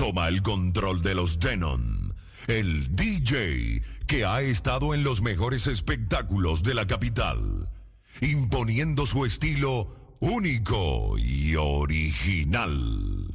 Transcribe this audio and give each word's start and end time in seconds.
toma 0.00 0.28
el 0.28 0.40
control 0.40 1.02
de 1.02 1.14
los 1.14 1.38
Denon, 1.40 2.14
el 2.46 2.96
DJ 2.96 3.82
que 4.06 4.24
ha 4.24 4.40
estado 4.40 4.94
en 4.94 5.04
los 5.04 5.20
mejores 5.20 5.66
espectáculos 5.66 6.62
de 6.62 6.72
la 6.72 6.86
capital, 6.86 7.68
imponiendo 8.22 9.04
su 9.04 9.26
estilo 9.26 10.16
único 10.18 11.18
y 11.18 11.54
original, 11.54 13.26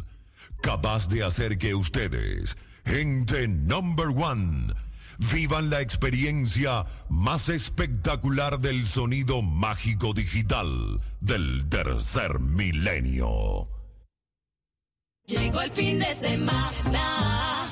capaz 0.63 1.07
de 1.07 1.23
hacer 1.23 1.59
que 1.59 1.75
ustedes, 1.75 2.57
gente 2.83 3.47
number 3.47 4.07
one, 4.07 4.73
vivan 5.31 5.69
la 5.69 5.81
experiencia 5.81 6.87
más 7.09 7.49
espectacular 7.49 8.59
del 8.59 8.87
sonido 8.87 9.43
mágico 9.43 10.15
digital 10.15 10.99
del 11.21 11.69
tercer 11.69 12.39
milenio. 12.39 13.74
Llegó 15.27 15.59
el 15.61 15.71
fin 15.71 15.97
de 15.97 16.13
semana, 16.13 17.67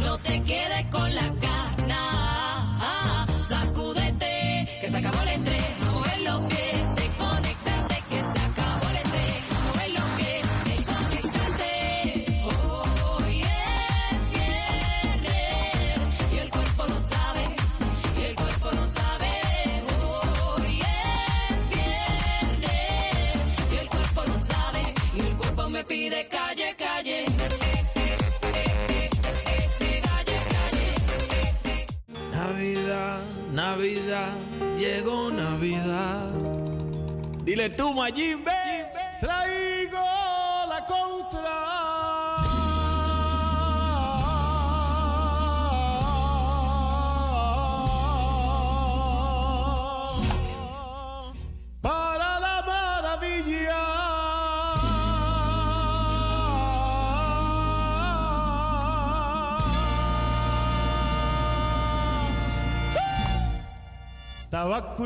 no 0.00 0.16
te 0.18 0.42
quedes 0.44 0.86
con 0.90 1.14
la 1.14 1.28
gana, 1.28 1.77
Navidad, 33.78 34.34
llegó 34.76 35.30
Navidad. 35.30 36.32
Dile 37.44 37.70
tú, 37.70 37.94
Mayimbe. 37.94 38.50
Traigo 39.20 39.77
Tabaco 64.50 65.04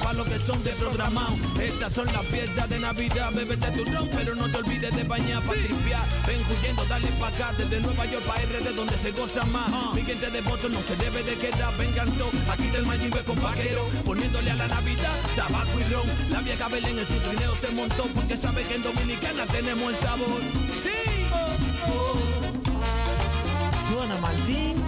Tabaco 0.00 0.12
y 0.12 0.12
rompa 0.12 0.12
lo 0.12 0.24
que 0.24 0.38
son 0.38 0.62
de 0.64 0.70
programado. 0.72 1.34
Estas 1.60 1.92
son 1.92 2.06
las 2.06 2.24
fiestas 2.26 2.68
de 2.68 2.78
Navidad. 2.78 3.32
Bébete 3.34 3.70
tu 3.70 3.84
ron, 3.84 4.08
pero 4.12 4.34
no 4.34 4.48
te 4.48 4.56
olvides 4.56 4.94
de 4.96 5.04
bañar 5.04 5.42
para 5.42 5.60
tripear. 5.60 6.06
Ven 6.26 6.40
huyendo, 6.50 6.84
dale 6.86 7.08
pa' 7.18 7.28
acá. 7.28 7.52
Desde 7.56 7.80
Nueva 7.80 8.06
York 8.06 8.24
pa' 8.24 8.36
RD 8.36 8.74
donde 8.74 8.96
se 8.98 9.10
goza 9.12 9.44
más. 9.46 9.94
Mi 9.94 10.02
gente 10.02 10.30
de 10.30 10.40
voto 10.42 10.68
no 10.68 10.80
se 10.82 10.96
debe 10.96 11.22
de 11.22 11.34
quedar. 11.36 11.76
Vengan 11.78 12.10
todos. 12.12 12.34
Aquí 12.50 12.68
del 12.68 12.86
Mayimbe 12.86 13.20
con 13.24 13.40
vaquero. 13.40 13.84
Poniéndole 14.04 14.50
a 14.50 14.54
la 14.56 14.68
Navidad 14.68 15.16
tabaco 15.36 15.80
y 15.80 15.92
ron. 15.92 16.30
La 16.30 16.40
vieja 16.40 16.68
Belén 16.68 16.98
en 16.98 17.06
su 17.06 17.14
trineo 17.14 17.54
se 17.56 17.70
montó. 17.70 18.04
Porque 18.14 18.36
sabe 18.36 18.62
que 18.64 18.74
en 18.74 18.82
Dominicana 18.82 19.46
tenemos 19.46 19.92
el 19.92 19.98
sabor. 20.00 20.40
Sí. 20.82 20.90
Suena 23.88 24.16
Martín. 24.20 24.79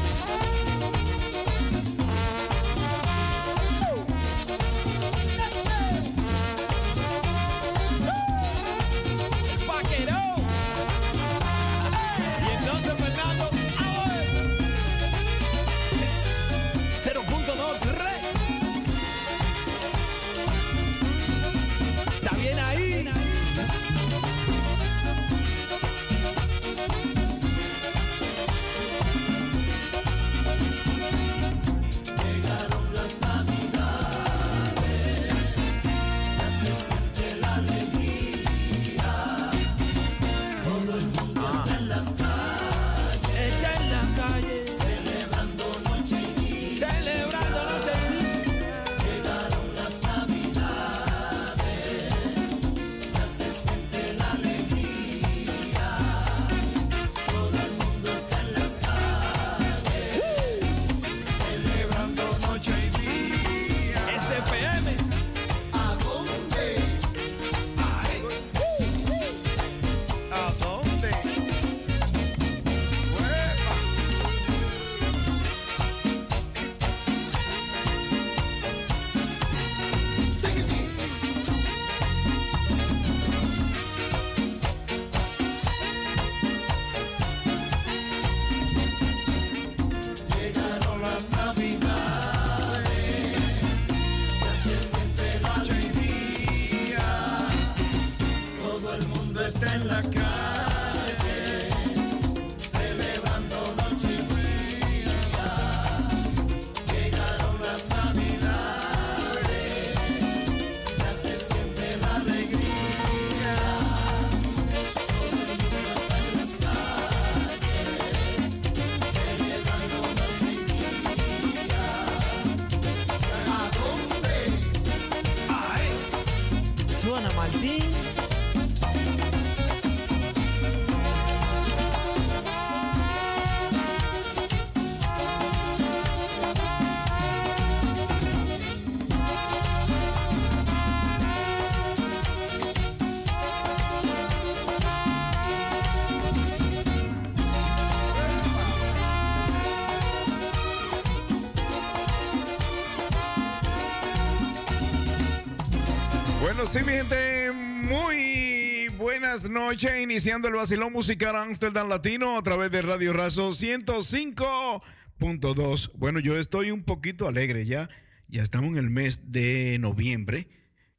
Sí, 156.72 156.78
mi 156.86 156.92
gente, 156.92 157.50
muy 157.52 158.88
buenas 158.96 159.50
noches. 159.50 159.92
Iniciando 160.00 160.48
el 160.48 160.54
vacilón 160.54 160.90
musical 160.90 161.36
Amsterdam 161.36 161.90
Latino 161.90 162.38
a 162.38 162.42
través 162.42 162.70
de 162.70 162.80
Radio 162.80 163.12
Razo 163.12 163.50
105.2. 163.50 165.90
Bueno, 165.94 166.18
yo 166.18 166.38
estoy 166.38 166.70
un 166.70 166.82
poquito 166.82 167.28
alegre 167.28 167.66
ya. 167.66 167.90
Ya 168.28 168.42
estamos 168.42 168.70
en 168.70 168.78
el 168.78 168.88
mes 168.88 169.32
de 169.32 169.76
noviembre. 169.80 170.48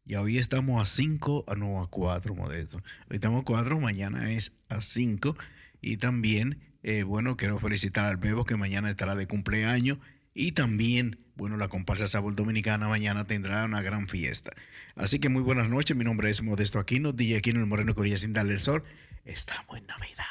Y 0.05 0.13
hoy 0.13 0.37
estamos 0.37 0.79
a 0.79 0.85
5, 0.85 1.45
a 1.47 1.55
no 1.55 1.81
a 1.81 1.89
4, 1.89 2.35
modesto. 2.35 2.77
Hoy 3.09 3.15
estamos 3.15 3.41
a 3.41 3.45
4, 3.45 3.79
mañana 3.79 4.31
es 4.31 4.51
a 4.69 4.79
5. 4.79 5.35
Y 5.81 5.97
también, 5.97 6.59
eh, 6.83 7.01
bueno, 7.01 7.35
quiero 7.35 7.57
felicitar 7.57 8.05
al 8.05 8.17
Bebo 8.17 8.45
que 8.45 8.57
mañana 8.57 8.91
estará 8.91 9.15
de 9.15 9.25
cumpleaños. 9.25 9.97
Y 10.35 10.51
también, 10.51 11.17
bueno, 11.35 11.57
la 11.57 11.67
comparsa 11.67 12.05
Sabor 12.05 12.35
Dominicana 12.35 12.87
mañana 12.87 13.25
tendrá 13.25 13.65
una 13.65 13.81
gran 13.81 14.07
fiesta. 14.07 14.51
Así 14.95 15.17
que 15.17 15.27
muy 15.27 15.41
buenas 15.41 15.69
noches, 15.69 15.97
mi 15.97 16.03
nombre 16.03 16.29
es 16.29 16.43
Modesto 16.43 16.77
Aquino, 16.77 17.13
DJ 17.13 17.37
Aquino 17.37 17.59
el 17.59 17.65
Moreno 17.65 17.95
Corilla 17.95 18.17
sin 18.17 18.31
darle 18.31 18.53
el 18.53 18.59
sol. 18.59 18.83
Estamos 19.25 19.75
en 19.75 19.87
Navidad, 19.87 20.23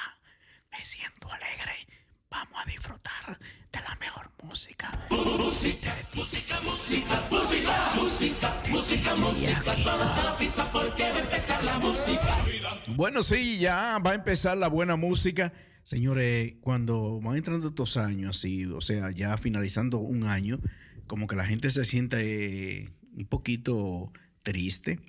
me 0.70 0.84
siento 0.84 1.28
alegre, 1.32 1.88
vamos 2.30 2.54
a 2.62 2.64
disfrutar 2.64 3.40
de 3.72 3.80
la 3.80 3.96
mejor 3.96 4.30
música. 4.40 5.04
Música, 5.10 5.96
música, 6.14 6.60
música, 6.60 7.28
música, 7.28 7.92
música, 7.96 8.62
música, 8.70 9.16
música, 9.16 9.62
todos 9.82 10.18
a 10.18 10.24
la 10.24 10.38
pista 10.38 10.70
porque 10.70 11.10
va 11.10 11.16
a 11.16 11.22
empezar 11.22 11.64
la 11.64 11.78
música. 11.80 12.44
Bueno, 12.94 13.24
sí, 13.24 13.58
ya 13.58 13.98
va 13.98 14.12
a 14.12 14.14
empezar 14.14 14.56
la 14.58 14.68
buena 14.68 14.94
música. 14.94 15.52
Señores, 15.82 16.54
cuando 16.60 17.20
van 17.20 17.34
entrando 17.34 17.66
estos 17.66 17.96
años 17.96 18.36
así, 18.36 18.66
o 18.66 18.80
sea, 18.80 19.10
ya 19.10 19.36
finalizando 19.38 19.98
un 19.98 20.22
año, 20.22 20.60
como 21.08 21.26
que 21.26 21.34
la 21.34 21.46
gente 21.46 21.68
se 21.72 21.84
siente 21.84 22.82
eh, 22.82 22.92
un 23.16 23.26
poquito 23.26 24.12
triste. 24.42 25.00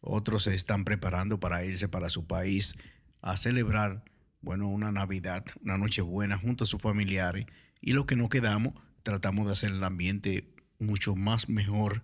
Otros 0.00 0.44
se 0.44 0.54
están 0.54 0.84
preparando 0.84 1.40
para 1.40 1.64
irse 1.64 1.88
para 1.88 2.08
su 2.08 2.26
país 2.26 2.74
a 3.22 3.36
celebrar, 3.36 4.04
bueno, 4.40 4.68
una 4.68 4.92
Navidad, 4.92 5.44
una 5.62 5.78
noche 5.78 6.02
buena 6.02 6.38
junto 6.38 6.64
a 6.64 6.66
sus 6.66 6.82
familiares. 6.82 7.46
Y 7.80 7.92
lo 7.92 8.06
que 8.06 8.16
nos 8.16 8.28
quedamos, 8.28 8.74
tratamos 9.02 9.46
de 9.46 9.52
hacer 9.52 9.72
el 9.72 9.84
ambiente 9.84 10.54
mucho 10.78 11.14
más 11.16 11.48
mejor 11.48 12.02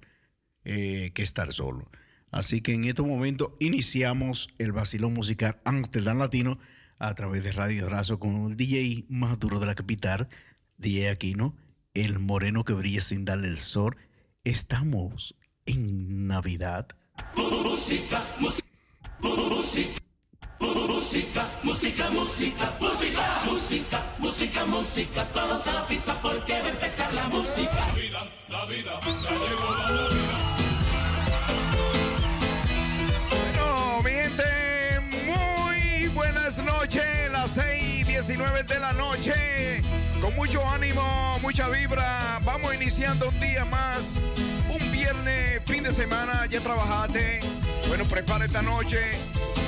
eh, 0.64 1.12
que 1.14 1.22
estar 1.22 1.52
solo. 1.52 1.90
Así 2.30 2.60
que 2.60 2.74
en 2.74 2.84
estos 2.84 3.06
momentos 3.06 3.52
iniciamos 3.58 4.48
el 4.58 4.72
vacilón 4.72 5.14
musical 5.14 5.60
Amsterdam 5.64 6.18
Latino 6.18 6.58
a 6.98 7.14
través 7.14 7.42
de 7.42 7.52
Radio 7.52 7.88
Razo 7.88 8.20
con 8.20 8.50
el 8.50 8.56
DJ 8.56 9.04
más 9.08 9.38
duro 9.38 9.58
de 9.58 9.66
la 9.66 9.74
capital, 9.74 10.28
DJ 10.76 11.10
Aquino, 11.10 11.56
el 11.94 12.18
moreno 12.18 12.64
que 12.64 12.72
brilla 12.72 13.00
sin 13.00 13.24
darle 13.24 13.48
el 13.48 13.58
sol. 13.58 13.96
Estamos 14.44 15.34
en 15.66 16.26
Navidad? 16.28 16.88
Música, 17.34 18.24
música, 18.38 18.66
música. 19.20 20.00
Música, 20.60 21.50
música, 21.62 22.10
música, 22.10 22.76
música, 22.78 23.42
música, 23.46 24.14
música, 24.18 24.66
música, 24.66 25.24
todos 25.32 25.66
a 25.66 25.72
la 25.72 25.88
pista 25.88 26.20
porque 26.20 26.52
va 26.52 26.66
a 26.66 26.70
empezar 26.70 27.14
la 27.14 27.28
música. 27.28 27.74
La 27.74 27.92
vida, 27.92 28.30
la 28.48 28.66
vida, 28.66 29.00
la 29.06 29.30
llegó 29.30 29.74
la 29.78 29.90
Navidad. 29.90 30.50
Bueno, 33.30 34.02
mi 34.04 35.32
muy 35.32 36.08
buenas 36.08 36.56
noches, 36.64 37.30
las 37.32 37.50
6 37.52 38.00
y 38.00 38.04
19 38.04 38.62
de 38.64 38.80
la 38.80 38.92
noche. 38.92 39.80
Con 40.20 40.34
mucho 40.36 40.66
ánimo, 40.68 41.38
mucha 41.40 41.68
vibra. 41.68 42.40
Vamos 42.44 42.74
iniciando 42.74 43.28
un 43.28 43.40
día 43.40 43.64
más. 43.64 44.16
Un 44.68 44.92
viernes, 44.92 45.62
fin 45.66 45.82
de 45.82 45.92
semana, 45.92 46.46
ya 46.46 46.60
trabajaste. 46.60 47.40
Bueno, 47.88 48.04
prepara 48.04 48.44
esta 48.44 48.60
noche. 48.62 48.98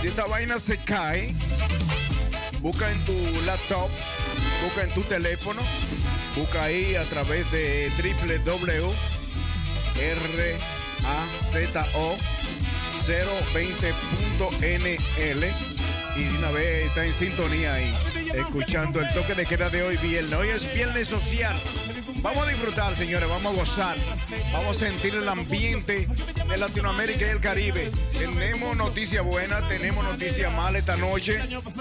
si 0.00 0.06
esta 0.08 0.26
vaina 0.26 0.58
se 0.58 0.76
cae, 0.78 1.32
busca 2.60 2.90
en 2.90 3.04
tu 3.04 3.14
laptop, 3.44 3.88
busca 4.64 4.82
en 4.84 4.90
tu 4.90 5.02
teléfono, 5.02 5.62
busca 6.36 6.64
ahí 6.64 6.96
a 6.96 7.04
través 7.04 7.50
de 7.50 7.90
www.razo 7.98 8.94
020.nl 13.06 15.44
y 16.16 16.22
de 16.22 16.38
una 16.38 16.50
vez 16.52 16.86
está 16.86 17.04
en 17.04 17.12
sintonía 17.14 17.74
ahí, 17.74 17.92
escuchando 18.36 19.00
el 19.00 19.08
toque 19.12 19.34
de 19.34 19.46
queda 19.46 19.70
de 19.70 19.82
hoy 19.82 19.96
viernes. 19.98 20.32
Hoy 20.32 20.48
es 20.48 20.74
viernes 20.74 21.08
social. 21.08 21.56
Vamos 22.22 22.46
a 22.46 22.50
disfrutar, 22.50 22.96
señores, 22.96 23.28
vamos 23.28 23.52
a 23.52 23.56
gozar, 23.56 23.96
vamos 24.50 24.76
a 24.78 24.86
sentir 24.86 25.14
el 25.14 25.28
ambiente 25.28 26.08
de 26.48 26.56
Latinoamérica 26.56 27.26
y 27.26 27.28
el 27.28 27.40
Caribe. 27.40 27.90
Tenemos 28.18 28.74
noticias 28.76 29.22
buenas, 29.22 29.68
tenemos 29.68 30.02
noticias 30.04 30.50
malas 30.54 30.80
esta 30.80 30.96
noche. 30.96 31.38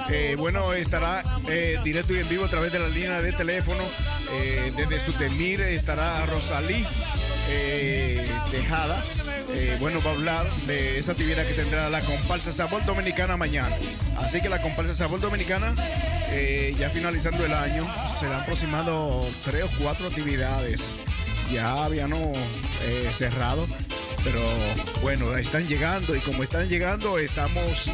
Eh, 0.10 0.36
bueno, 0.38 0.74
estará 0.74 1.24
eh, 1.48 1.80
directo 1.82 2.14
y 2.14 2.20
en 2.20 2.28
vivo 2.28 2.44
a 2.44 2.50
través 2.50 2.74
de 2.74 2.80
la 2.80 2.90
línea 2.90 3.22
de 3.22 3.32
teléfono. 3.32 3.84
Eh, 4.34 4.74
desde 4.76 5.00
Sutemir 5.00 5.62
estará 5.62 6.26
Rosalí 6.26 6.86
eh, 7.50 8.26
Tejada. 8.52 9.02
Eh, 9.56 9.78
bueno, 9.80 10.00
va 10.04 10.12
a 10.12 10.14
hablar 10.14 10.52
de 10.66 10.98
esa 10.98 11.12
actividad 11.12 11.46
que 11.46 11.54
tendrá 11.54 11.90
la 11.90 12.02
comparsa 12.02 12.52
Sabor 12.52 12.84
Dominicana 12.86 13.38
mañana. 13.38 13.76
Así 14.18 14.42
que 14.42 14.50
la 14.50 14.62
comparsa 14.62 14.96
Sabor 14.96 15.20
Dominicana, 15.20 15.76
eh, 16.32 16.76
ya 16.78 16.90
finalizando 16.90 17.46
el 17.46 17.54
año, 17.54 17.86
serán 18.20 18.42
aproximado 18.42 19.28
tres 19.44 19.64
o 19.64 19.70
cuatro 19.80 20.08
actividades. 20.08 20.82
Ya 21.52 21.86
habían 21.86 22.12
eh, 22.14 23.12
cerrado, 23.16 23.68
pero 24.24 24.42
bueno, 25.02 25.36
están 25.38 25.68
llegando 25.68 26.16
y 26.16 26.20
como 26.20 26.42
están 26.42 26.68
llegando, 26.68 27.20
estamos 27.20 27.92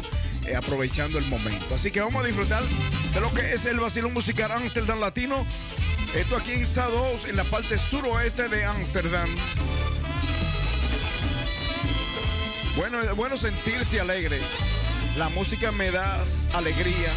aprovechando 0.56 1.18
el 1.18 1.26
momento. 1.26 1.74
Así 1.74 1.90
que 1.90 2.00
vamos 2.00 2.24
a 2.24 2.26
disfrutar 2.26 2.62
de 3.12 3.20
lo 3.20 3.30
que 3.32 3.52
es 3.52 3.66
el 3.66 3.78
vacilón 3.78 4.14
musical 4.14 4.50
Amsterdam 4.50 4.98
Latino. 4.98 5.44
Esto 6.14 6.38
aquí 6.38 6.52
en 6.52 6.64
SA2, 6.64 7.28
en 7.28 7.36
la 7.36 7.44
parte 7.44 7.76
suroeste 7.76 8.48
de 8.48 8.64
Ámsterdam. 8.64 9.28
Bueno, 12.76 13.00
es 13.00 13.14
bueno 13.16 13.36
sentirse 13.36 14.00
alegre. 14.00 14.38
La 15.16 15.28
música 15.28 15.72
me 15.72 15.90
da 15.90 16.22
alegría. 16.54 17.10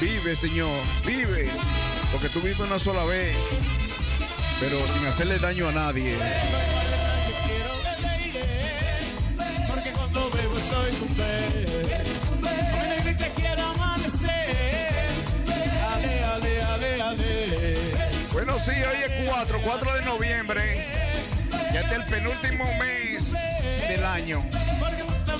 Vive, 0.00 0.36
Señor, 0.36 0.70
vives. 1.06 1.50
Porque 2.12 2.28
tú 2.28 2.40
vives 2.40 2.60
una 2.60 2.78
sola 2.78 3.04
vez, 3.04 3.34
pero 4.60 4.78
sin 4.92 5.06
hacerle 5.06 5.38
daño 5.38 5.68
a 5.68 5.72
nadie. 5.72 6.16
Porque 9.66 9.90
cuando 9.90 10.30
bebo 10.30 10.58
estoy 10.58 10.92
con 10.96 11.08
te 13.16 13.30
quiero 13.34 13.62
amanecer. 13.66 15.06
Ale, 15.92 16.24
ale, 16.24 16.62
ale, 16.62 17.02
ale. 17.02 17.76
Bueno, 18.32 18.58
sí, 18.58 18.70
hoy 18.70 19.02
es 19.04 19.28
4, 19.28 19.60
4 19.64 19.94
de 19.94 20.02
noviembre. 20.02 20.86
Ya 21.72 21.80
está 21.80 21.96
el 21.96 22.04
penúltimo 22.04 22.64
mes 22.78 23.53
del 23.88 24.04
año. 24.04 24.44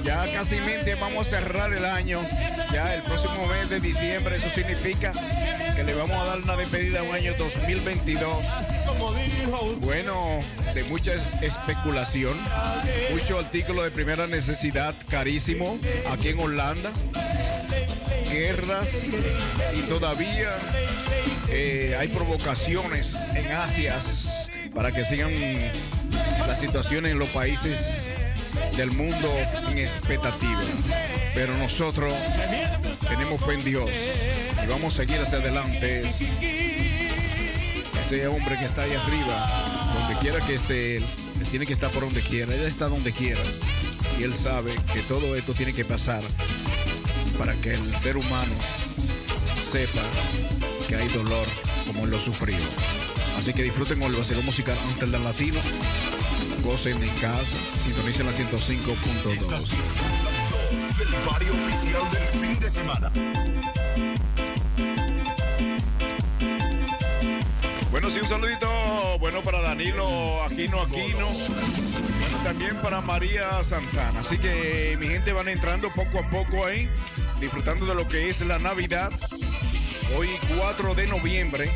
Ya 0.04 0.30
casi 0.32 0.60
mente 0.60 0.94
vamos 0.96 1.26
a 1.26 1.30
cerrar 1.30 1.72
el 1.72 1.84
año. 1.84 2.20
Ya 2.72 2.94
el 2.94 3.02
próximo 3.02 3.46
mes 3.46 3.70
de 3.70 3.80
diciembre. 3.80 4.36
Eso 4.36 4.50
significa 4.50 5.12
que 5.74 5.82
le 5.82 5.94
vamos 5.94 6.12
a 6.12 6.24
dar 6.24 6.40
una 6.40 6.56
despedida 6.56 7.00
a 7.00 7.02
un 7.02 7.14
año 7.14 7.32
2022. 7.38 8.44
Bueno, 9.80 10.40
de 10.74 10.84
mucha 10.84 11.12
especulación. 11.40 12.36
Mucho 13.12 13.38
artículo 13.38 13.82
de 13.82 13.90
primera 13.90 14.26
necesidad 14.26 14.94
carísimo 15.08 15.78
aquí 16.12 16.28
en 16.28 16.38
Holanda. 16.38 16.90
Guerras 18.30 18.88
y 19.74 19.82
todavía 19.88 20.58
eh, 21.48 21.96
hay 21.98 22.08
provocaciones 22.08 23.16
en 23.34 23.52
Asia 23.52 23.96
para 24.74 24.90
que 24.92 25.04
sigan 25.04 25.32
las 26.46 26.60
situaciones 26.60 27.12
en 27.12 27.18
los 27.18 27.28
países 27.30 28.14
del 28.76 28.90
mundo 28.92 29.30
en 29.70 29.78
expectativa. 29.78 30.60
Pero 31.34 31.56
nosotros 31.58 32.12
tenemos 33.08 33.44
fe 33.44 33.54
en 33.54 33.64
Dios 33.64 33.90
y 34.62 34.66
vamos 34.66 34.94
a 34.94 34.96
seguir 34.96 35.18
hacia 35.18 35.38
adelante. 35.38 36.02
Ese 38.06 38.26
hombre 38.28 38.58
que 38.58 38.66
está 38.66 38.82
ahí 38.82 38.92
arriba, 38.92 39.94
donde 39.94 40.18
quiera 40.20 40.40
que 40.44 40.56
esté 40.56 40.96
él, 40.96 41.04
tiene 41.50 41.66
que 41.66 41.72
estar 41.72 41.90
por 41.90 42.04
donde 42.04 42.20
quiera, 42.20 42.54
él 42.54 42.64
está 42.64 42.88
donde 42.88 43.12
quiera. 43.12 43.40
Y 44.18 44.22
él 44.22 44.34
sabe 44.34 44.72
que 44.92 45.00
todo 45.02 45.34
esto 45.36 45.54
tiene 45.54 45.72
que 45.72 45.84
pasar 45.84 46.22
para 47.38 47.54
que 47.54 47.74
el 47.74 47.84
ser 47.96 48.16
humano 48.16 48.54
sepa 49.70 50.02
que 50.88 50.96
hay 50.96 51.08
dolor 51.08 51.46
como 51.86 52.04
él 52.04 52.10
lo 52.10 52.18
sufrió. 52.18 52.56
Así 53.38 53.52
que 53.52 53.62
disfruten 53.62 53.98
con 53.98 54.12
el 54.12 54.18
vacilón 54.18 54.44
musical 54.44 54.76
Amsterdam 54.84 55.24
Latino. 55.24 55.60
Gocen 56.64 57.02
en 57.02 57.14
casa, 57.16 57.56
sintonicen 57.84 58.24
la 58.24 58.32
105.2. 58.32 59.68
del 60.98 61.08
party 61.28 61.46
oficial 61.50 62.10
del 62.10 62.22
fin 62.40 62.58
de 62.58 62.70
semana. 62.70 63.12
Bueno, 67.90 68.08
sí, 68.08 68.20
un 68.20 68.28
saludito 68.28 68.66
bueno 69.20 69.42
para 69.42 69.60
Danilo 69.60 70.08
Aquino 70.44 70.80
Aquino. 70.80 71.28
Bueno, 71.28 72.38
también 72.44 72.76
para 72.76 73.02
María 73.02 73.62
Santana. 73.62 74.20
Así 74.20 74.38
que 74.38 74.96
mi 74.98 75.08
gente 75.08 75.34
van 75.34 75.48
entrando 75.48 75.92
poco 75.92 76.20
a 76.20 76.24
poco 76.30 76.64
ahí, 76.64 76.88
disfrutando 77.40 77.84
de 77.84 77.94
lo 77.94 78.08
que 78.08 78.30
es 78.30 78.40
la 78.40 78.58
Navidad. 78.58 79.12
Hoy 80.16 80.30
4 80.56 80.94
de 80.94 81.08
noviembre. 81.08 81.70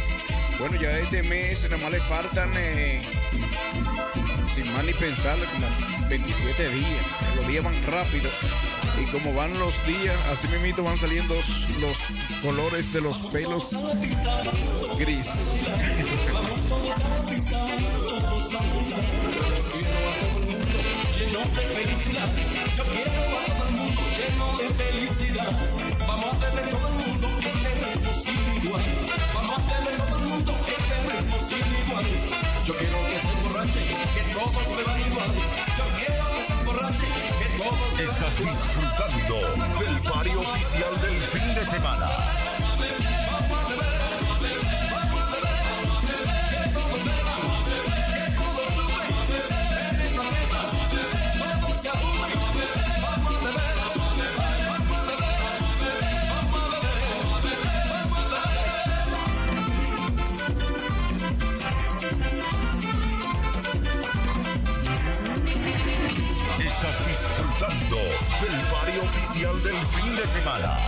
Bueno, 0.58 0.74
ya 0.74 0.98
este 0.98 1.22
mes 1.22 1.62
nada 1.62 1.76
más 1.76 1.92
le 1.92 2.00
faltan, 2.00 2.50
eh, 2.56 3.00
sin 4.56 4.72
más 4.72 4.84
ni 4.84 4.92
pensarle, 4.92 5.44
como 5.46 5.68
27 6.08 6.68
días. 6.70 6.88
Los 7.36 7.46
días 7.46 7.62
van 7.62 7.74
rápido. 7.86 8.28
Y 9.00 9.04
como 9.12 9.32
van 9.34 9.56
los 9.56 9.72
días, 9.86 10.16
así 10.32 10.48
mismo 10.58 10.82
van 10.82 10.96
saliendo 10.96 11.36
los, 11.80 11.98
colores 12.42 12.92
de 12.92 13.00
los 13.00 13.18
pelos 13.30 13.70
gris. 14.98 15.26
Lleno 21.16 21.38
de 21.38 21.62
felicidad, 21.76 22.28
yo 22.76 22.84
quiero 22.84 23.38
a 23.38 23.44
todo 23.46 23.68
el 23.68 23.74
mundo 23.76 24.02
lleno 24.18 24.58
de 24.58 24.68
felicidad. 24.70 25.52
Vamos 26.00 26.34
a 26.34 26.36
a 26.36 26.40
todo 26.40 26.58
el 26.58 26.70
mundo 26.70 27.28
igual. 31.56 32.04
Yo 32.64 32.74
quiero 32.76 32.98
que 33.06 33.20
se 33.20 33.32
emborrachen, 33.32 33.82
que 34.14 34.22
todos 34.34 34.76
beban 34.76 35.00
igual. 35.00 35.30
Yo 35.78 35.84
quiero 35.96 36.24
que 36.26 36.42
se 36.42 36.52
emborrachen, 36.52 37.08
que 37.38 37.48
todos 37.56 37.94
beban 37.94 37.96
igual. 37.96 38.08
Estás 38.08 38.37
disfrutando 38.37 39.37
del 39.80 40.02
party 40.02 40.34
oficial 40.37 41.00
del 41.00 41.20
fin 41.22 41.54
de 41.54 41.64
semana. 41.64 42.38
Party 68.88 68.98
oficial 69.01 69.62
del 69.62 69.77
fin 69.87 70.16
de 70.16 70.27
semana. 70.27 70.79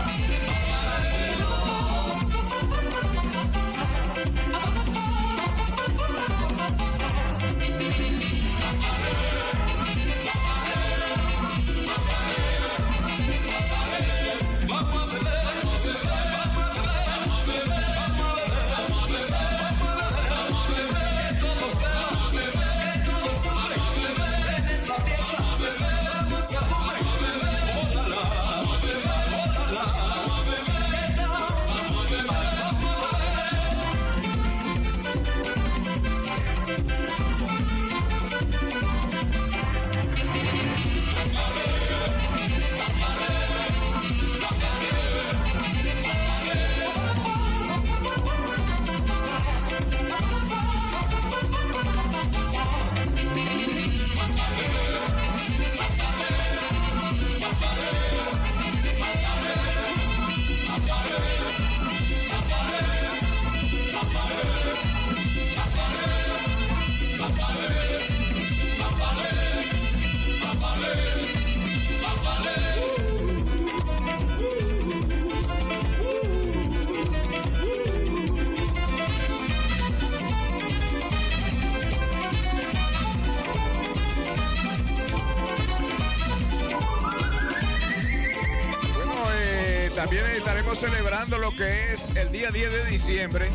Diciembre. 93.10 93.48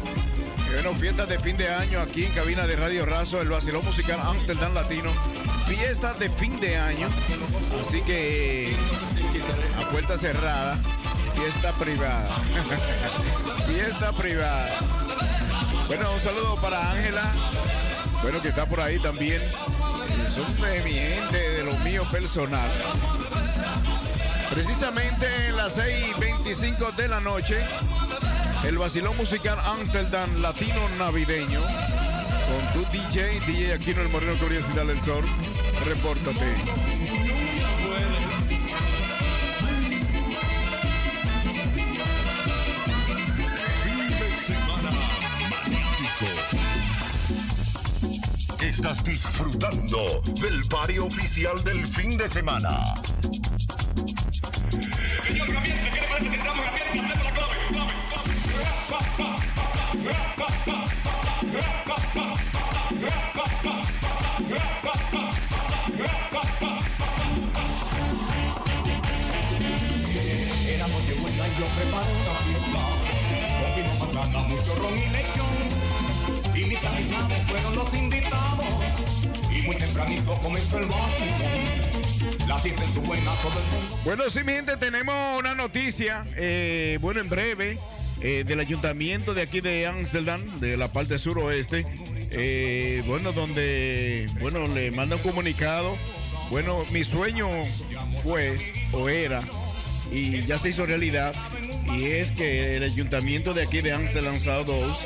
Bueno, 0.74 0.94
fiestas 0.96 1.30
de 1.30 1.40
fin 1.40 1.56
de 1.56 1.70
año 1.70 2.02
aquí 2.02 2.26
en 2.26 2.34
cabina 2.34 2.68
de 2.68 2.76
Radio 2.76 3.06
Razo, 3.06 3.42
el 3.42 3.48
vacilón 3.48 3.86
musical 3.86 4.20
Amsterdam 4.22 4.74
Latino. 4.74 5.10
Fiestas 5.66 6.20
de 6.20 6.30
fin 6.30 6.60
de 6.60 6.78
año. 6.78 7.08
Así 7.88 8.02
que 8.02 8.76
a 9.80 9.90
puerta 9.90 10.18
cerrada, 10.18 10.78
fiesta 11.34 11.72
privada. 11.72 12.28
fiesta 13.68 14.12
privada. 14.12 14.78
Bueno, 15.88 16.12
un 16.14 16.20
saludo 16.20 16.58
para 16.58 16.92
Ángela. 16.92 17.34
Bueno, 18.22 18.42
que 18.42 18.50
está 18.50 18.66
por 18.66 18.82
ahí 18.82 19.00
también. 19.00 19.42
Son 20.34 20.54
de 20.58 20.84
mi 20.84 20.94
de 21.32 21.64
lo 21.64 21.78
mío 21.78 22.04
personal. 22.12 22.70
Precisamente 24.50 25.48
en 25.48 25.56
las 25.56 25.78
6.25 25.78 26.96
de 26.96 27.08
la 27.08 27.20
noche, 27.20 27.58
el 28.68 28.78
vacilón 28.80 29.16
musical 29.18 29.60
Amsterdam 29.64 30.42
Latino 30.42 30.90
Navideño, 30.98 31.62
con 31.62 32.74
tu 32.74 32.80
DJ, 32.92 33.40
DJ 33.42 33.74
Aquino 33.74 34.02
el 34.02 34.10
Moreno 34.10 34.34
Curiosidad 34.40 34.86
del 34.88 35.00
Sol. 35.02 35.24
Repórtate. 35.86 36.56
Fin 43.84 44.10
de 44.10 44.32
semana 44.48 44.92
magnífico. 45.50 46.26
Estás 48.64 49.04
disfrutando 49.04 50.22
del 50.42 50.66
party 50.68 50.98
oficial 50.98 51.64
del 51.64 51.86
fin 51.86 52.18
de 52.18 52.28
semana. 52.28 52.96
Señor 55.24 55.52
Gabriel, 55.54 55.80
¿qué 55.94 56.02
le 56.02 56.08
parece 56.08 56.30
si 56.30 56.36
entramos 56.36 56.66
Gabriel? 56.66 56.88
Pasemos 56.88 57.24
la 57.24 57.32
clave, 57.32 57.54
clave. 57.70 57.95
Éramos 70.68 71.08
de 71.08 71.14
buena 71.16 71.48
y 71.48 71.52
yo 71.58 71.66
preparé 71.66 72.14
una 72.22 72.36
fiesta. 72.46 72.82
Con 73.60 73.76
vino 73.76 73.94
manzana, 74.00 74.40
mucho 74.48 74.76
ron 74.76 74.98
y 74.98 75.08
lechón. 75.10 75.56
Y 76.56 76.66
mis 76.66 76.86
amistades 76.86 77.50
fueron 77.50 77.76
los 77.76 77.94
invitados. 77.94 78.66
Y 79.50 79.62
muy 79.64 79.76
tempranito 79.78 80.38
comenzó 80.44 80.78
el 80.78 80.86
vacilón. 80.86 82.48
La 82.48 82.58
fiesta 82.60 82.84
su 82.94 83.02
buena, 83.02 83.32
todo 83.42 83.54
el 83.60 83.66
mundo. 83.66 84.00
Bueno, 84.04 84.30
sí, 84.30 84.44
mi 84.44 84.54
gente, 84.54 84.78
tenemos 84.78 85.16
una 85.40 85.56
noticia, 85.56 86.28
eh, 86.36 87.00
bueno, 87.02 87.22
en 87.22 87.30
breve, 87.30 87.80
eh, 88.28 88.44
del 88.44 88.60
ayuntamiento 88.60 89.36
de 89.36 89.44
aquí 89.44 89.62
de 89.62 89.86
Amsterdam, 89.86 90.42
de 90.60 90.78
la 90.78 90.92
parte 90.92 91.20
suroeste, 91.20 91.86
eh, 92.32 93.04
bueno, 93.06 93.34
donde, 93.34 94.26
bueno, 94.42 94.66
le 94.66 94.90
manda 94.90 95.18
un 95.18 95.22
comunicado. 95.22 95.96
Bueno, 96.50 96.84
mi 96.92 97.04
sueño 97.04 97.48
fue 98.24 98.58
o 98.94 99.10
era, 99.10 99.44
y 100.12 100.44
ya 100.48 100.58
se 100.58 100.70
hizo 100.70 100.88
realidad, 100.88 101.36
y 101.96 102.06
es 102.06 102.32
que 102.32 102.76
el 102.78 102.82
ayuntamiento 102.82 103.54
de 103.54 103.62
aquí 103.62 103.82
de 103.82 103.94
Amsterdam 103.94 104.40
South 104.40 104.66
2, 104.66 104.98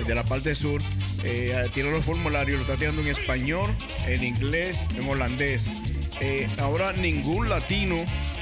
eh, 0.00 0.04
de 0.06 0.14
la 0.14 0.24
parte 0.24 0.54
sur, 0.54 0.80
tiene 1.74 1.90
los 1.90 2.06
formularios, 2.06 2.56
lo 2.56 2.62
está 2.62 2.76
tirando 2.76 3.02
en 3.02 3.08
español, 3.08 3.70
en 4.06 4.24
inglés, 4.24 4.78
en 4.98 5.06
holandés. 5.10 5.70
Ahora 6.58 6.92
ningún 6.92 7.48
latino, 7.48 7.96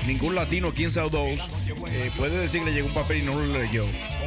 ningún 0.06 0.34
latino 0.34 0.68
aquí 0.68 0.84
en 0.84 0.92
South 0.92 1.10
2 1.12 1.70
eh, 1.88 2.10
puede 2.16 2.38
decir 2.38 2.60
que 2.60 2.66
le 2.66 2.72
llegó 2.72 2.88
un 2.88 2.94
papel 2.94 3.18
y 3.18 3.22
no 3.22 3.34
lo 3.34 3.58
leyó. 3.58 3.84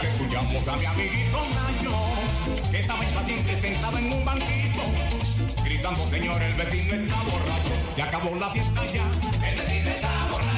Que 0.00 0.06
escuchamos 0.06 0.68
a 0.68 0.76
mi 0.76 0.84
amiguito 0.84 1.38
Nayo. 1.54 1.96
Que 2.70 2.78
estaba 2.80 3.04
impaciente 3.04 3.60
sentado 3.60 3.98
en 3.98 4.12
un 4.12 4.24
banquito. 4.24 4.82
Gritando, 5.64 6.06
señor, 6.06 6.42
el 6.42 6.54
vecino 6.54 6.94
está 6.94 7.16
borracho. 7.22 7.94
Se 7.94 8.02
acabó 8.02 8.34
la 8.36 8.50
fiesta 8.50 8.86
ya. 8.86 9.10
El 9.48 9.58
vecino 9.58 9.90
está 9.90 10.28
borracho. 10.30 10.48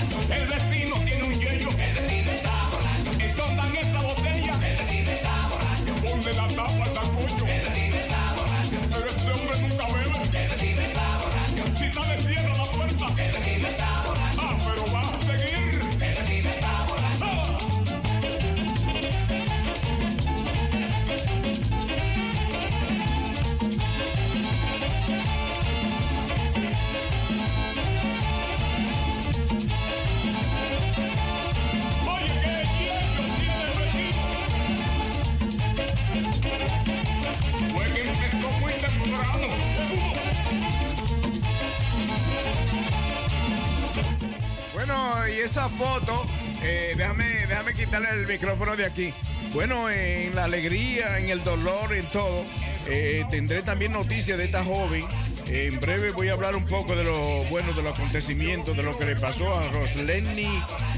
Quitarle 47.91 48.21
el 48.21 48.27
micrófono 48.29 48.77
de 48.77 48.87
aquí. 48.87 49.13
Bueno, 49.53 49.91
en 49.91 50.33
la 50.37 50.45
alegría, 50.45 51.19
en 51.19 51.29
el 51.29 51.43
dolor, 51.43 51.93
en 51.93 52.07
todo, 52.07 52.45
eh, 52.87 53.25
tendré 53.33 53.63
también 53.63 53.91
noticias 53.91 54.39
de 54.39 54.45
esta 54.45 54.65
joven. 54.65 55.05
En 55.49 55.81
breve 55.81 56.13
voy 56.13 56.29
a 56.29 56.35
hablar 56.35 56.55
un 56.55 56.65
poco 56.65 56.95
de 56.95 57.03
lo 57.03 57.45
bueno, 57.51 57.73
de 57.73 57.83
los 57.83 57.99
acontecimientos, 57.99 58.77
de 58.77 58.85
lo 58.85 58.97
que 58.97 59.05
le 59.05 59.17
pasó 59.17 59.53
a 59.53 59.67
Rosleni 59.73 60.49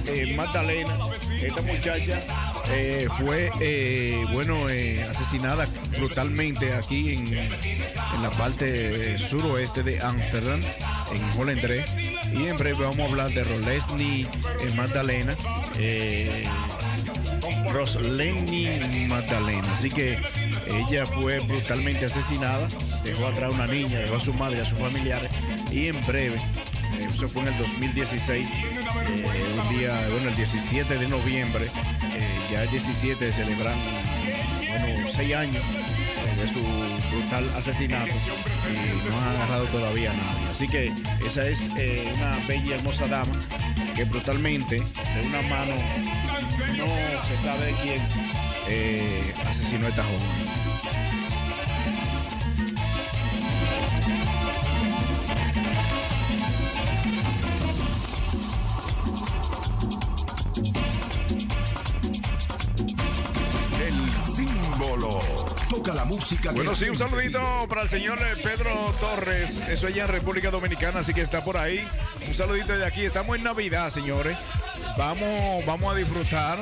eh, 0.07 0.35
Magdalena. 0.37 0.98
Esta 1.40 1.62
muchacha 1.62 2.20
eh, 2.70 3.09
fue, 3.16 3.50
eh, 3.61 4.22
bueno, 4.31 4.66
asesinada 5.11 5.66
brutalmente 5.96 6.74
aquí 6.74 7.14
en, 7.14 7.48
la 8.20 8.31
parte 8.37 9.18
suroeste 9.18 9.83
de 9.83 9.98
Ámsterdam, 10.02 10.61
en 11.14 11.40
Holendré. 11.40 11.87
Y 12.35 12.48
en 12.48 12.57
breve 12.59 12.85
vamos 12.85 13.00
a 13.00 13.05
hablar 13.05 13.31
de 13.31 13.44
Rosleni 13.44 14.28
Magdalena. 14.76 15.35
Rosleni 17.73 19.07
Magdalena. 19.09 19.73
Así 19.73 19.91
que 19.91 20.19
ella 20.67 21.07
fue 21.07 21.41
brutalmente 21.41 22.07
asesinada, 22.07 22.69
dejó 23.05 23.27
atrás 23.27 23.55
una 23.55 23.67
niña, 23.67 23.99
dejó 23.99 24.17
a 24.17 24.21
su 24.21 24.35
madre, 24.35 24.61
a 24.61 24.65
sus 24.65 24.79
familiares 24.79 25.31
y 25.71 25.89
en 25.89 26.07
breve, 26.07 26.37
eso 26.99 27.29
fue 27.29 27.43
en 27.43 27.49
el 27.49 27.59
2016, 27.59 28.49
eh, 28.49 29.25
un 29.63 29.79
día, 29.79 29.93
bueno, 30.11 30.29
el 30.29 30.37
17 30.37 30.99
de 30.99 31.09
noviembre, 31.09 31.65
eh, 31.65 32.39
ya 32.51 32.63
el 32.63 32.71
17 32.71 33.33
celebran, 33.33 33.75
bueno, 34.67 35.09
seis 35.11 35.35
años 35.35 35.63
de 36.37 36.49
su 36.49 36.61
brutal 37.11 37.45
asesinato 37.57 38.11
y 38.11 39.09
no 39.11 39.19
han 39.19 39.37
agarrado 39.37 39.65
todavía 39.67 40.11
a 40.11 40.15
nadie. 40.15 40.49
Así 40.51 40.69
que 40.69 40.93
esa 41.25 41.47
es 41.47 41.71
eh, 41.77 42.11
una 42.17 42.37
bella 42.47 42.65
y 42.65 42.73
hermosa 42.73 43.07
dama 43.07 43.33
que 43.95 44.05
brutalmente, 44.05 44.77
de 44.77 45.27
una 45.27 45.43
mano, 45.43 45.75
no 46.87 47.25
se 47.25 47.38
sabe 47.38 47.75
quién, 47.83 48.03
eh, 48.68 49.35
asesinó 49.47 49.87
a 49.87 49.90
esta 49.90 50.03
joven. 50.03 50.21
El 63.81 64.11
símbolo. 64.11 65.21
Toca 65.71 65.95
la 65.95 66.05
música. 66.05 66.53
Bueno, 66.53 66.75
sí, 66.75 66.88
un 66.88 66.97
saludito 66.97 67.40
para 67.68 67.83
el 67.83 67.88
señor 67.88 68.18
eh, 68.21 68.40
Pedro 68.42 68.71
Torres. 69.01 69.62
Eso 69.68 69.87
allá 69.87 70.05
en 70.05 70.11
República 70.11 70.51
Dominicana, 70.51 71.01
así 71.01 71.14
que 71.14 71.23
está 71.23 71.45
por 71.45 71.57
ahí. 71.57 71.87
Un 72.27 72.35
saludito 72.35 72.77
de 72.77 72.85
aquí. 72.85 73.05
Estamos 73.05 73.37
en 73.37 73.45
Navidad, 73.45 73.90
señores. 73.90 74.37
Vamos, 74.96 75.64
vamos 75.66 75.92
a 75.92 75.96
disfrutar 75.96 76.59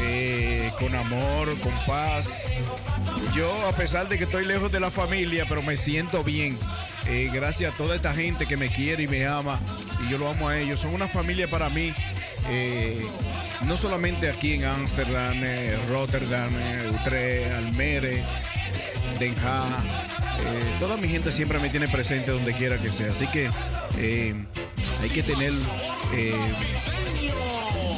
eh, 0.00 0.70
con 0.78 0.94
amor, 0.94 1.58
con 1.60 1.72
paz. 1.86 2.44
Yo, 3.34 3.50
a 3.68 3.72
pesar 3.72 4.08
de 4.08 4.18
que 4.18 4.24
estoy 4.24 4.44
lejos 4.44 4.70
de 4.72 4.80
la 4.80 4.90
familia, 4.90 5.46
pero 5.48 5.62
me 5.62 5.76
siento 5.76 6.24
bien. 6.24 6.58
Eh, 7.06 7.30
gracias 7.32 7.72
a 7.72 7.76
toda 7.76 7.96
esta 7.96 8.12
gente 8.14 8.46
que 8.46 8.56
me 8.56 8.68
quiere 8.68 9.04
y 9.04 9.08
me 9.08 9.26
ama. 9.26 9.60
Y 10.04 10.10
yo 10.10 10.18
lo 10.18 10.28
amo 10.28 10.48
a 10.48 10.58
ellos. 10.58 10.80
Son 10.80 10.92
una 10.94 11.08
familia 11.08 11.48
para 11.48 11.68
mí. 11.68 11.94
eh, 12.50 13.04
no 13.62 13.76
solamente 13.76 14.28
aquí 14.28 14.54
en 14.54 14.64
Ámsterdam, 14.64 15.42
Rotterdam, 15.88 16.50
Utrecht, 16.90 17.52
Almere, 17.52 18.22
Den 19.18 19.34
Haag. 19.40 19.68
eh, 20.46 20.62
toda 20.80 20.96
mi 20.96 21.08
gente 21.08 21.32
siempre 21.32 21.58
me 21.58 21.68
tiene 21.68 21.88
presente 21.88 22.30
donde 22.30 22.52
quiera 22.52 22.76
que 22.78 22.90
sea. 22.90 23.08
Así 23.10 23.26
que 23.26 23.50
hay 25.02 25.10
que 25.10 25.22
tener, 25.22 25.52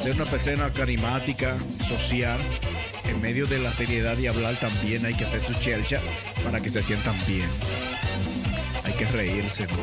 ser 0.02 0.14
una 0.14 0.24
persona 0.24 0.72
carismática, 0.72 1.56
social. 1.88 2.38
En 3.04 3.20
medio 3.20 3.46
de 3.46 3.58
la 3.58 3.72
seriedad 3.72 4.16
y 4.18 4.28
hablar 4.28 4.54
también 4.56 5.04
hay 5.04 5.14
que 5.14 5.24
hacer 5.24 5.42
su 5.42 5.52
chelcha 5.54 6.00
para 6.44 6.60
que 6.60 6.68
se 6.68 6.82
sientan 6.82 7.14
bien. 7.26 7.48
Hay 8.84 8.92
que 8.94 9.04
reírse, 9.06 9.66
¿no? 9.66 9.78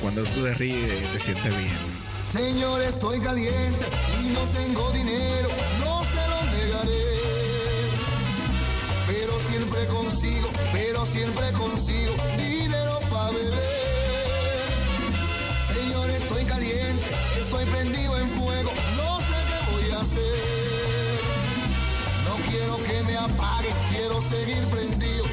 Cuando 0.00 0.22
tú 0.24 0.44
te 0.44 0.54
ríes, 0.54 1.12
te 1.12 1.20
sientes 1.20 1.56
bien. 1.58 2.08
Señor, 2.24 2.80
estoy 2.82 3.20
caliente 3.20 3.84
y 4.22 4.28
no 4.28 4.40
tengo 4.48 4.90
dinero, 4.92 5.48
no 5.80 6.02
se 6.04 6.28
lo 6.28 6.42
negaré. 6.56 7.04
Pero 9.06 9.40
siempre 9.40 9.84
consigo, 9.86 10.50
pero 10.72 11.06
siempre 11.06 11.52
consigo 11.52 12.14
dinero 12.36 12.98
para 13.10 13.30
beber. 13.30 13.62
Señor, 15.74 16.10
estoy 16.10 16.44
caliente, 16.44 17.06
estoy 17.40 17.64
prendido 17.66 18.07
No 22.24 22.36
quiero 22.50 22.76
que 22.78 23.02
me 23.04 23.16
apague, 23.16 23.68
quiero 23.90 24.20
seguir 24.22 24.64
prendido, 24.66 25.24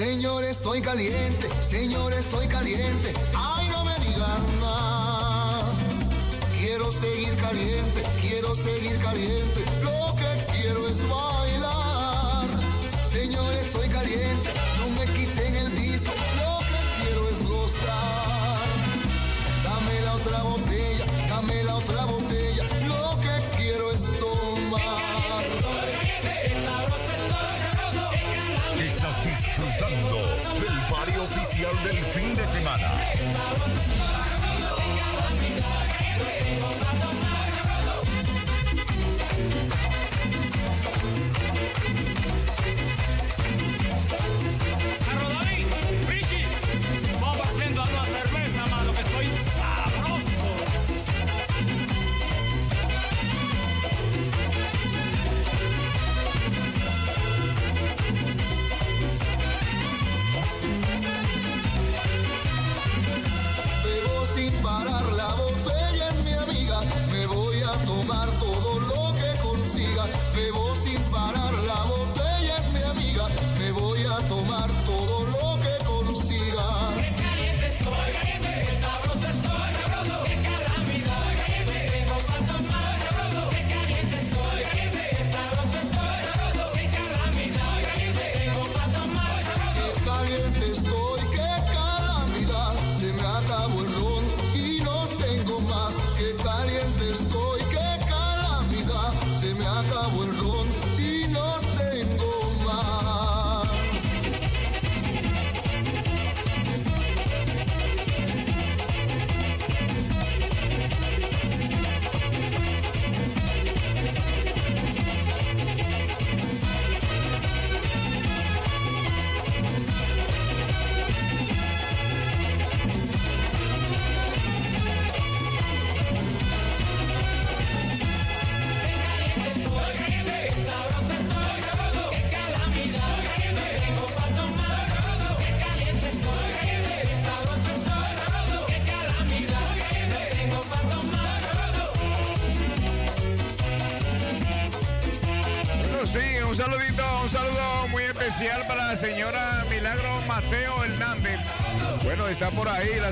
Señor, 0.00 0.44
estoy 0.44 0.80
caliente, 0.80 1.50
Señor, 1.50 2.14
estoy 2.14 2.46
caliente. 2.48 3.12
Ay, 3.36 3.68
no 3.68 3.84
me 3.84 3.92
digas 3.96 4.40
nada. 4.58 5.60
Quiero 6.58 6.90
seguir 6.90 7.34
caliente, 7.36 8.02
quiero 8.22 8.54
seguir 8.54 8.98
caliente. 9.02 9.62
Lo 9.82 10.14
que 10.14 10.52
quiero 10.54 10.88
es 10.88 11.06
bailar. 11.06 12.48
Señor, 13.04 13.52
estoy 13.52 13.88
caliente, 13.88 14.50
no 14.78 14.88
me 14.98 15.04
quiten 15.12 15.56
el 15.56 15.74
disco. 15.76 16.12
Lo 16.38 16.60
que 16.60 17.04
quiero 17.04 17.28
es 17.28 17.46
gozar. 17.46 18.68
Dame 19.62 20.00
la 20.06 20.14
otra 20.14 20.42
botella, 20.44 21.04
dame 21.28 21.62
la 21.64 21.76
otra 21.76 22.06
botella. 22.06 22.29
Disfrutando 29.60 30.16
del 30.60 30.80
oficial 31.22 31.84
del 31.84 31.98
fin 31.98 32.34
de 32.34 32.46
semana. 32.46 32.92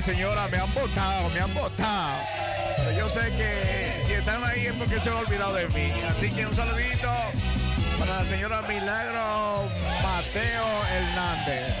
Señora, 0.01 0.47
me 0.47 0.57
han 0.57 0.73
votado, 0.73 1.29
me 1.29 1.39
han 1.39 1.53
votado. 1.53 2.17
Pero 2.77 2.91
yo 2.97 3.09
sé 3.09 3.31
que 3.37 4.03
si 4.05 4.13
están 4.13 4.43
ahí 4.43 4.65
es 4.67 4.75
porque 4.75 4.99
se 4.99 5.09
han 5.09 5.17
olvidado 5.17 5.53
de 5.53 5.67
mí. 5.69 5.91
Así 6.09 6.31
que 6.31 6.45
un 6.45 6.55
saludito 6.55 7.09
para 7.99 8.19
la 8.19 8.25
señora 8.25 8.61
Milagro 8.63 9.67
Mateo 10.03 10.65
Hernández. 10.93 11.75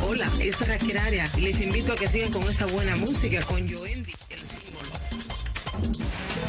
Hola, 0.00 0.30
es 0.40 0.66
Raquel 0.66 0.98
Arias. 0.98 1.36
Les 1.38 1.60
invito 1.60 1.92
a 1.92 1.96
que 1.96 2.08
sigan 2.08 2.32
con 2.32 2.48
esa 2.48 2.64
buena 2.66 2.96
música 2.96 3.42
con 3.42 3.68
Joendy, 3.68 4.12
el 4.30 4.40
símbolo. 4.40 4.90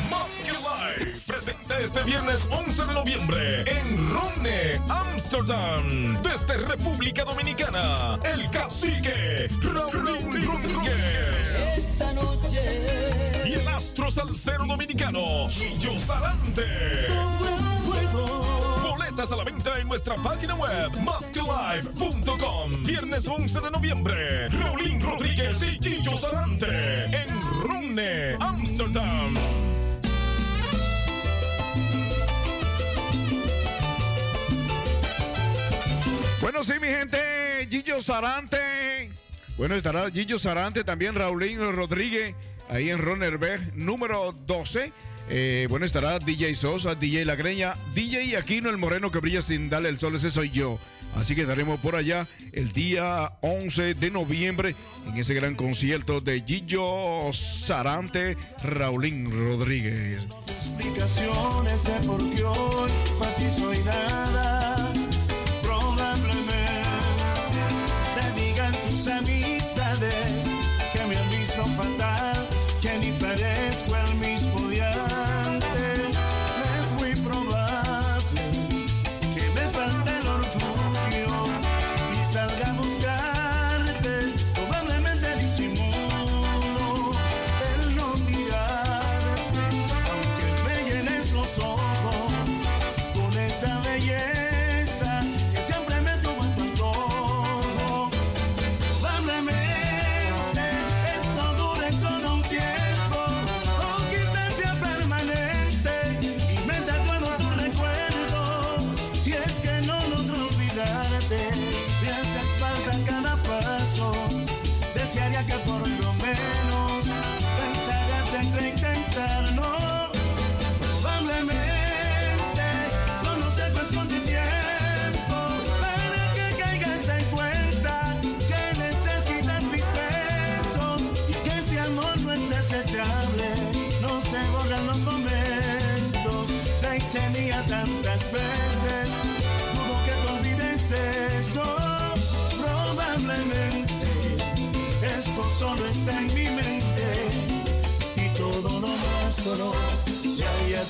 Más 0.10 0.30
que 0.46 0.52
Live 0.52 1.20
presenta 1.28 1.80
este 1.80 2.04
viernes 2.04 2.42
11 2.50 2.82
de 2.86 2.94
noviembre 2.94 3.62
en 3.70 4.10
Ronne, 4.10 4.82
Amsterdam, 5.32 6.18
desde 6.24 6.58
República 6.65 7.24
Dominicana, 7.24 8.18
el 8.24 8.50
cacique 8.50 9.48
Raúl 9.62 10.44
Rodríguez. 10.44 11.78
Esta 11.78 12.13
noche 12.13 13.44
Y 13.46 13.54
el 13.54 13.68
astro 13.68 14.10
salsero 14.10 14.65
dominicano, 14.65 15.48
Gillo 15.50 16.00
Sarante. 16.00 16.65
Boletas 18.82 19.32
a 19.32 19.36
la 19.36 19.44
venta 19.44 19.80
en 19.80 19.88
nuestra 19.88 20.15
página 20.15 20.56
web, 20.56 20.89
maskelive.com. 21.06 22.72
Viernes 22.84 23.28
11 23.28 23.62
de 23.62 23.70
noviembre, 23.70 24.50
Raulín 24.50 25.00
Rodríguez 25.00 25.62
y 25.62 25.78
Gillo 25.80 26.18
Sarante 26.18 27.06
en 27.06 27.30
Ronne, 27.62 28.36
Amsterdam. 28.39 29.36
Bueno, 36.52 36.64
sí, 36.64 36.80
mi 36.82 36.88
gente, 36.88 37.20
Gillo 37.70 38.02
Sarante. 38.02 39.12
Bueno, 39.56 39.76
estará 39.76 40.10
Gillo 40.10 40.40
Sarante, 40.40 40.84
también 40.84 41.14
Raulín 41.14 41.60
Rodríguez, 41.60 42.34
ahí 42.70 42.90
en 42.90 42.98
Ronerberg, 42.98 43.76
número 43.76 44.32
12. 44.48 44.92
Eh, 45.30 45.68
bueno, 45.70 45.86
estará 45.86 46.18
DJ 46.18 46.56
Sosa, 46.56 46.96
DJ 46.96 47.24
La 47.26 47.36
Greña, 47.36 47.76
DJ 47.94 48.36
Aquino, 48.36 48.72
el 48.72 48.80
moreno 48.80 49.12
que 49.12 49.20
brilla 49.20 49.44
sin 49.44 49.70
darle 49.70 49.90
el 49.90 50.00
sol, 50.00 50.16
ese 50.16 50.32
soy 50.32 50.50
yo. 50.50 50.80
Así 51.16 51.36
que 51.36 51.42
estaremos 51.42 51.80
por 51.82 51.96
allá 51.96 52.26
el 52.52 52.72
día 52.72 53.32
11 53.42 53.94
de 53.94 54.10
noviembre 54.10 54.76
en 55.06 55.18
ese 55.18 55.36
gran 55.36 55.54
concierto 55.54 56.20
de 56.20 56.42
Gillo 56.42 57.32
Sarante, 57.32 58.38
Raulín 58.64 59.30
Rodríguez. 59.30 60.26
explicaciones 60.48 61.84
de 61.84 62.08
por 62.08 62.34
qué 62.34 62.44
hoy 62.44 63.78
para 63.84 64.32
nada. 64.32 64.99
Amistades 69.10 70.38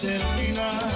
ya 0.01 0.88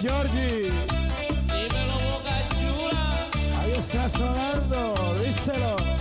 Georgie. 0.00 0.70
Dímelo, 1.46 1.98
Boca 2.08 2.36
Chula. 2.58 3.28
Ahí 3.60 3.72
está 3.72 4.08
sonando, 4.08 5.14
díselo. 5.22 5.99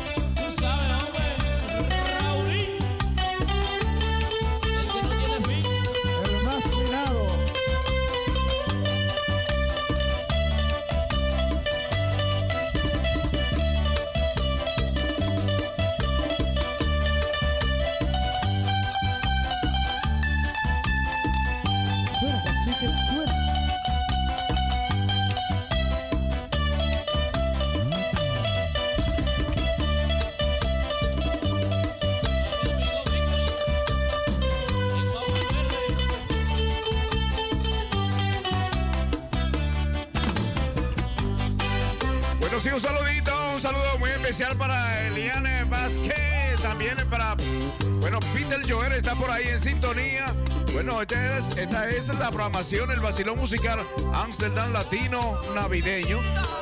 ahí 49.39 49.47
en 49.49 49.59
sintonía. 49.59 50.35
Bueno, 50.73 51.01
esta 51.01 51.89
es, 51.89 52.07
la 52.19 52.29
programación, 52.29 52.91
el 52.91 52.99
vacilón 52.99 53.37
musical 53.37 53.79
Amsterdam 54.13 54.71
Latino 54.71 55.39
Navideño. 55.55 56.19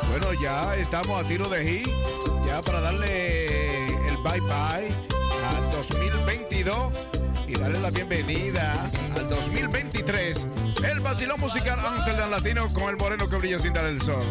Bueno, 0.09 0.33
ya 0.41 0.75
estamos 0.75 1.23
a 1.23 1.27
tiro 1.27 1.49
de 1.49 1.65
hit, 1.65 1.87
ya 2.45 2.61
para 2.61 2.79
darle 2.79 3.87
el 4.07 4.17
bye 4.23 4.39
bye 4.41 4.89
al 5.55 5.71
2022 5.71 6.91
y 7.47 7.53
darle 7.53 7.79
la 7.79 7.89
bienvenida 7.89 8.73
al 9.15 9.29
2023. 9.29 10.47
El 10.83 10.99
vacilón 10.99 11.39
musical 11.39 11.79
Amsterdam 11.79 12.29
Latino 12.29 12.67
con 12.73 12.89
el 12.89 12.97
moreno 12.97 13.27
que 13.27 13.37
brilla 13.37 13.59
sin 13.59 13.73
dar 13.73 13.85
el 13.85 14.01
sol. 14.01 14.23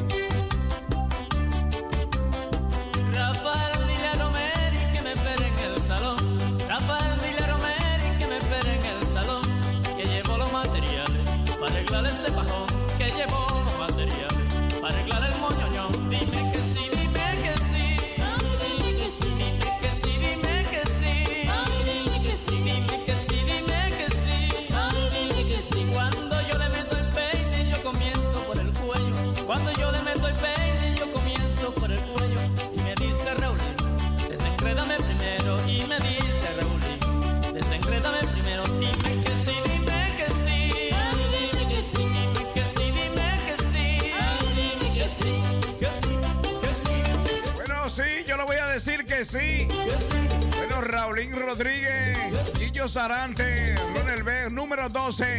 Sarante, 52.89 53.75
Ronald 53.95 54.25
B, 54.25 54.51
número 54.51 54.89
12. 54.89 55.39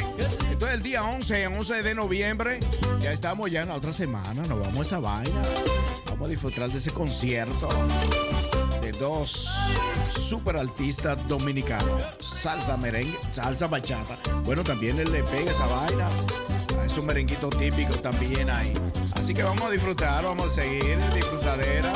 Entonces 0.51 0.77
el 0.77 0.83
día 0.83 1.03
11, 1.03 1.47
11 1.47 1.83
de 1.83 1.95
noviembre, 1.95 2.59
ya 3.01 3.11
estamos 3.11 3.49
ya 3.49 3.61
en 3.61 3.69
la 3.69 3.75
otra 3.75 3.93
semana, 3.93 4.41
nos 4.47 4.59
vamos 4.59 4.79
a 4.79 4.81
esa 4.81 4.99
vaina. 4.99 5.41
Vamos 6.07 6.27
a 6.27 6.29
disfrutar 6.29 6.69
de 6.69 6.77
ese 6.77 6.91
concierto 6.91 7.69
de 8.81 8.91
dos 8.91 9.49
super 10.17 10.57
artistas 10.57 11.25
dominicanos. 11.27 12.17
Salsa 12.19 12.75
merengue, 12.75 13.17
salsa 13.31 13.67
bachata. 13.67 14.15
Bueno, 14.43 14.63
también 14.63 14.97
él 14.97 15.11
le 15.11 15.23
pega 15.23 15.51
esa 15.51 15.65
vaina. 15.67 16.07
Ah, 16.77 16.85
es 16.85 16.97
un 16.97 17.05
merenguito 17.05 17.49
típico 17.49 17.93
también 17.99 18.49
ahí. 18.49 18.73
Así 19.15 19.33
que 19.33 19.43
vamos 19.43 19.63
a 19.63 19.71
disfrutar, 19.71 20.23
vamos 20.23 20.51
a 20.51 20.55
seguir 20.55 20.97
disfrutadera. 21.13 21.93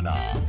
Ghana. 0.00 0.47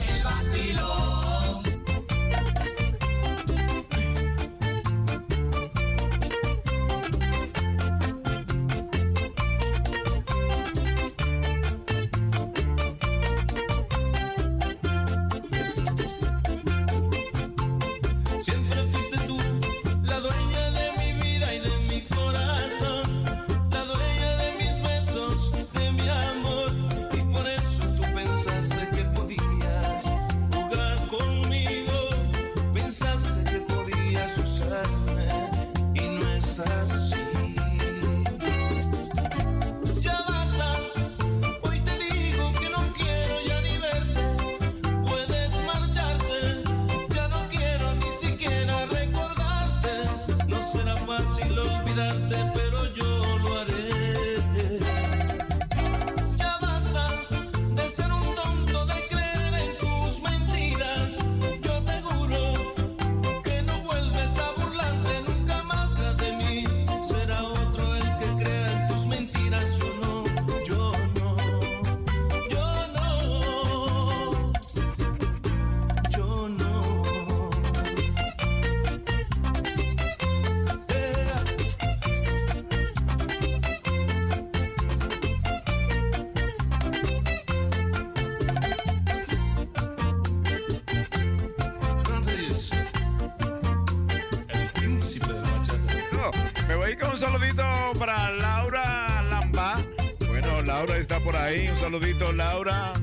Un 101.50 101.78
saludito, 101.78 102.32
Laura. 102.32 102.94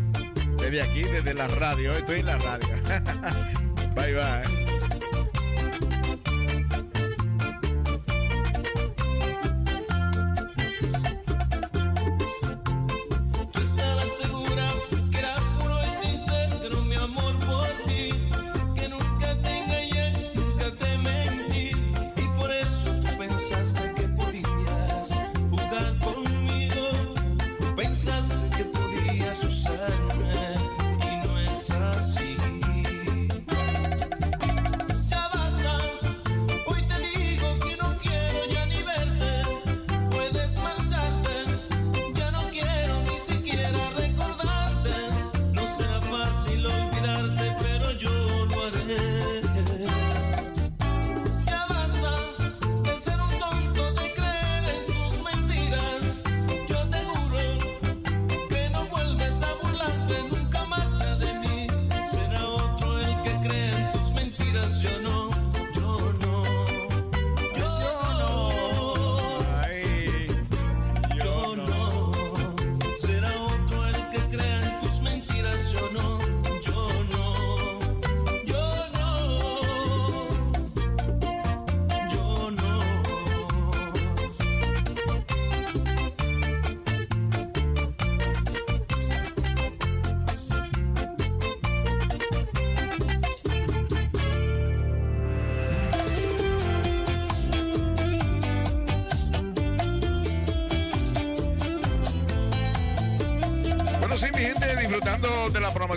Desde 0.58 0.80
aquí, 0.80 1.02
desde 1.02 1.34
la 1.34 1.48
radio. 1.48 1.92
Estoy 1.92 2.20
en 2.20 2.26
la 2.26 2.38
radio. 2.38 2.68
bye, 3.96 4.14
bye. 4.14 4.55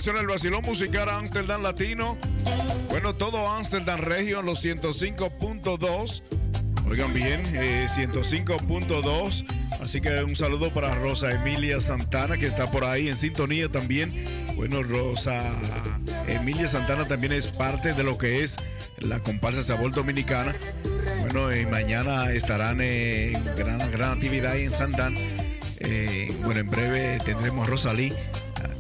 El 0.07 0.27
Vacilón 0.27 0.61
Musical 0.65 1.09
Amsterdam 1.09 1.61
Latino. 1.61 2.17
Bueno, 2.87 3.15
todo 3.15 3.49
Amsterdam 3.49 3.99
Regio 3.99 4.39
en 4.39 4.45
los 4.45 4.63
105.2. 4.63 6.23
Oigan 6.89 7.13
bien, 7.13 7.43
eh, 7.53 7.85
105.2. 7.93 9.45
Así 9.81 9.99
que 9.99 10.23
un 10.23 10.37
saludo 10.37 10.73
para 10.73 10.95
Rosa 10.95 11.31
Emilia 11.31 11.81
Santana 11.81 12.37
que 12.37 12.47
está 12.47 12.71
por 12.71 12.85
ahí 12.85 13.09
en 13.09 13.17
sintonía 13.17 13.67
también. 13.67 14.13
Bueno, 14.55 14.83
Rosa 14.83 15.43
Emilia 16.29 16.69
Santana 16.69 17.05
también 17.05 17.33
es 17.33 17.47
parte 17.47 17.93
de 17.93 18.03
lo 18.03 18.17
que 18.17 18.41
es 18.41 18.55
la 18.99 19.19
comparsa 19.19 19.63
Sabor 19.63 19.91
Dominicana. 19.91 20.55
Bueno, 21.19 21.49
mañana 21.69 22.31
estarán 22.31 22.79
en 22.79 23.33
gran, 23.57 23.81
actividad 24.13 24.53
ahí 24.53 24.63
en 24.63 24.71
Santana. 24.71 25.17
Eh, 25.81 26.33
bueno, 26.43 26.61
en 26.61 26.69
breve 26.69 27.19
tendremos 27.25 27.67
a 27.67 27.71
Rosalí 27.71 28.13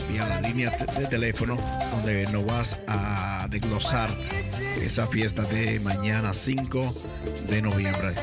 vía 0.09 0.27
la 0.27 0.41
línea 0.41 0.71
de 0.97 1.05
teléfono, 1.05 1.55
donde 1.91 2.25
nos 2.31 2.45
vas 2.45 2.77
a 2.87 3.47
desglosar 3.49 4.09
esa 4.81 5.05
fiesta 5.07 5.43
de 5.43 5.79
mañana 5.81 6.33
5 6.33 6.93
de 7.47 7.61
noviembre. 7.61 8.13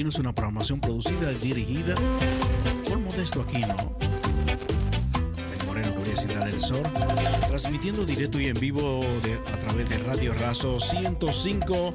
Latinos, 0.00 0.18
una 0.18 0.34
programación 0.34 0.80
producida 0.80 1.30
y 1.30 1.34
dirigida 1.34 1.94
por 2.88 2.98
Modesto 3.00 3.42
Aquino, 3.42 3.76
el 5.52 5.66
moreno 5.66 5.92
que 5.92 5.98
voy 5.98 6.10
a 6.10 6.16
citar 6.16 6.48
el 6.48 6.58
sol, 6.58 6.82
transmitiendo 7.48 8.06
directo 8.06 8.40
y 8.40 8.46
en 8.46 8.58
vivo 8.58 9.04
a 9.52 9.58
través 9.58 9.90
de 9.90 9.98
Radio 9.98 10.32
Razo 10.32 10.78
105.2, 10.78 11.92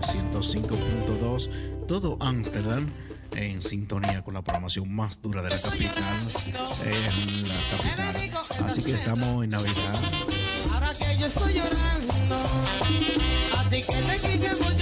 105.2, 0.00 1.46
eh, 1.46 1.50
todo 1.86 2.16
Ámsterdam 2.20 2.90
en 3.36 3.62
sintonía 3.62 4.24
con 4.24 4.34
la 4.34 4.42
programación 4.42 4.92
más 4.92 5.22
dura 5.22 5.42
de 5.42 5.50
la 5.50 5.60
capital. 5.60 6.02
Así 8.66 8.82
que 8.82 8.94
estamos 8.94 9.44
en 9.44 9.50
Navidad. 9.50 10.00
Ahora 10.72 10.92
que 10.94 11.16
yo 11.16 11.26
estoy 11.26 11.54
llorando, 11.54 12.34
a 13.56 13.70
que 13.70 13.82
te 13.82 13.82
quise 14.26 14.79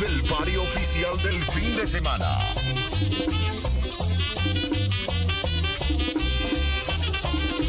del 0.00 0.22
barrio 0.22 0.62
oficial 0.62 1.20
del 1.22 1.42
fin 1.42 1.74
de 1.76 1.86
semana. 1.86 2.38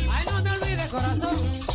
Ay, 0.09 0.25
no 0.31 0.43
te 0.43 0.49
olvides, 0.51 0.89
corazón. 0.89 1.68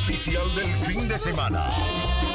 oficial 0.00 0.54
del 0.54 0.66
fin 0.66 1.06
de 1.08 1.18
semana. 1.18 2.29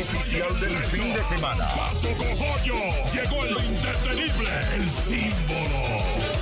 oficial 0.00 0.60
del 0.60 0.76
fin 0.84 1.12
de 1.12 1.22
semana. 1.24 1.68
Paso 1.76 2.08
Cogollo 2.16 2.80
llegó 3.12 3.44
el 3.44 3.64
indetenible, 3.64 4.50
el 4.74 4.90
símbolo 4.90 6.39